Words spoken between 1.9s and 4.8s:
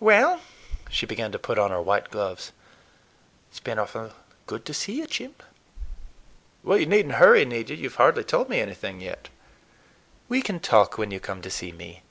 gloves,—"it's been awful good to